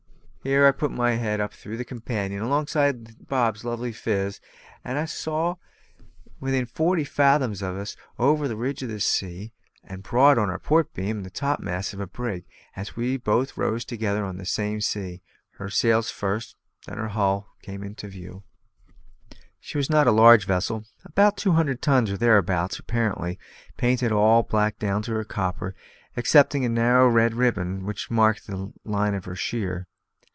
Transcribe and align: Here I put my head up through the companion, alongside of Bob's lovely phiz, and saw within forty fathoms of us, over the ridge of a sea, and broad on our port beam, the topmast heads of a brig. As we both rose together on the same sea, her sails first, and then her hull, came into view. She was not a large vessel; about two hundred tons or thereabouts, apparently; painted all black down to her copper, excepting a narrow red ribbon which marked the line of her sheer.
Here 0.43 0.65
I 0.65 0.71
put 0.71 0.89
my 0.89 1.11
head 1.17 1.39
up 1.39 1.53
through 1.53 1.77
the 1.77 1.85
companion, 1.85 2.41
alongside 2.41 2.95
of 2.95 3.27
Bob's 3.27 3.63
lovely 3.63 3.91
phiz, 3.91 4.41
and 4.83 5.07
saw 5.07 5.57
within 6.39 6.65
forty 6.65 7.03
fathoms 7.03 7.61
of 7.61 7.75
us, 7.75 7.95
over 8.17 8.47
the 8.47 8.55
ridge 8.55 8.81
of 8.81 8.89
a 8.89 8.99
sea, 8.99 9.53
and 9.83 10.01
broad 10.01 10.39
on 10.39 10.49
our 10.49 10.57
port 10.57 10.95
beam, 10.95 11.21
the 11.21 11.29
topmast 11.29 11.89
heads 11.91 11.93
of 11.93 11.99
a 11.99 12.07
brig. 12.07 12.43
As 12.75 12.95
we 12.95 13.17
both 13.17 13.55
rose 13.55 13.85
together 13.85 14.25
on 14.25 14.37
the 14.39 14.45
same 14.47 14.81
sea, 14.81 15.21
her 15.59 15.69
sails 15.69 16.09
first, 16.09 16.55
and 16.87 16.95
then 16.97 17.03
her 17.03 17.09
hull, 17.09 17.49
came 17.61 17.83
into 17.83 18.07
view. 18.07 18.41
She 19.59 19.77
was 19.77 19.91
not 19.91 20.07
a 20.07 20.11
large 20.11 20.47
vessel; 20.47 20.85
about 21.05 21.37
two 21.37 21.51
hundred 21.51 21.83
tons 21.83 22.09
or 22.09 22.17
thereabouts, 22.17 22.79
apparently; 22.79 23.37
painted 23.77 24.11
all 24.11 24.41
black 24.41 24.79
down 24.79 25.03
to 25.03 25.11
her 25.13 25.23
copper, 25.23 25.75
excepting 26.17 26.65
a 26.65 26.69
narrow 26.69 27.07
red 27.07 27.35
ribbon 27.35 27.85
which 27.85 28.09
marked 28.09 28.47
the 28.47 28.73
line 28.83 29.13
of 29.13 29.25
her 29.25 29.35
sheer. 29.35 29.85